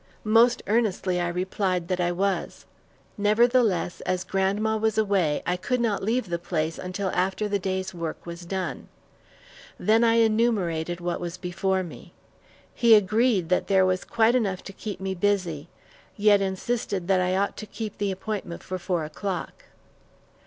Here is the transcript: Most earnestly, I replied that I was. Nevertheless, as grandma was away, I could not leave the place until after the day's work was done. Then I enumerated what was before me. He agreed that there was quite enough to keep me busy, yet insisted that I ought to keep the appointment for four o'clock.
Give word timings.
Most 0.25 0.63
earnestly, 0.65 1.21
I 1.21 1.27
replied 1.27 1.87
that 1.87 1.99
I 1.99 2.11
was. 2.11 2.65
Nevertheless, 3.19 4.01
as 4.01 4.23
grandma 4.23 4.75
was 4.75 4.97
away, 4.97 5.43
I 5.45 5.55
could 5.57 5.79
not 5.79 6.01
leave 6.01 6.29
the 6.29 6.39
place 6.39 6.79
until 6.79 7.11
after 7.11 7.47
the 7.47 7.59
day's 7.59 7.93
work 7.93 8.25
was 8.25 8.47
done. 8.47 8.87
Then 9.79 10.03
I 10.03 10.15
enumerated 10.15 11.01
what 11.01 11.19
was 11.21 11.37
before 11.37 11.83
me. 11.83 12.13
He 12.73 12.95
agreed 12.95 13.49
that 13.49 13.67
there 13.67 13.85
was 13.85 14.03
quite 14.03 14.33
enough 14.33 14.63
to 14.63 14.73
keep 14.73 14.99
me 14.99 15.13
busy, 15.13 15.69
yet 16.17 16.41
insisted 16.41 17.07
that 17.07 17.21
I 17.21 17.35
ought 17.37 17.55
to 17.57 17.67
keep 17.67 17.99
the 17.99 18.09
appointment 18.11 18.63
for 18.63 18.79
four 18.79 19.05
o'clock. 19.05 19.65